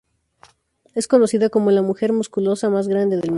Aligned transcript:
Es 0.95 1.07
conocida 1.07 1.51
como 1.51 1.69
la 1.69 1.83
""mujer 1.83 2.11
musculosa 2.11 2.71
más 2.71 2.87
grande 2.87 3.17
del 3.17 3.21
mundo"". 3.21 3.29